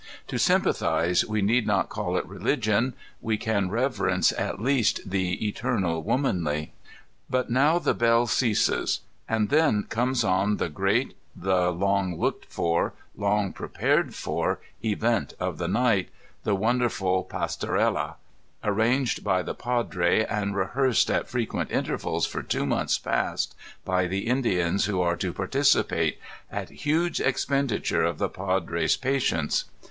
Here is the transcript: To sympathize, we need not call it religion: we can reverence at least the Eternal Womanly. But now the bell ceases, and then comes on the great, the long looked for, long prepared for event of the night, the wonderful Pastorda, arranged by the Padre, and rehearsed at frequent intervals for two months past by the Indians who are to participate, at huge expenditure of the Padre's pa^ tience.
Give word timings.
To 0.29 0.39
sympathize, 0.39 1.23
we 1.23 1.43
need 1.43 1.67
not 1.67 1.89
call 1.89 2.17
it 2.17 2.25
religion: 2.25 2.95
we 3.21 3.37
can 3.37 3.69
reverence 3.69 4.31
at 4.31 4.59
least 4.59 5.01
the 5.07 5.47
Eternal 5.47 6.01
Womanly. 6.01 6.73
But 7.29 7.51
now 7.51 7.77
the 7.77 7.93
bell 7.93 8.25
ceases, 8.25 9.01
and 9.29 9.49
then 9.49 9.83
comes 9.83 10.23
on 10.23 10.57
the 10.57 10.69
great, 10.69 11.15
the 11.35 11.69
long 11.71 12.19
looked 12.19 12.51
for, 12.51 12.95
long 13.15 13.53
prepared 13.53 14.15
for 14.15 14.59
event 14.83 15.35
of 15.39 15.59
the 15.59 15.67
night, 15.67 16.09
the 16.45 16.55
wonderful 16.55 17.23
Pastorda, 17.23 18.15
arranged 18.63 19.23
by 19.23 19.43
the 19.43 19.53
Padre, 19.53 20.25
and 20.25 20.55
rehearsed 20.55 21.11
at 21.11 21.27
frequent 21.29 21.69
intervals 21.69 22.25
for 22.25 22.41
two 22.41 22.65
months 22.65 22.97
past 22.97 23.53
by 23.85 24.07
the 24.07 24.25
Indians 24.25 24.85
who 24.85 24.99
are 24.99 25.15
to 25.17 25.31
participate, 25.31 26.17
at 26.51 26.69
huge 26.69 27.19
expenditure 27.19 28.03
of 28.03 28.17
the 28.17 28.29
Padre's 28.29 28.97
pa^ 28.97 29.17
tience. 29.17 29.65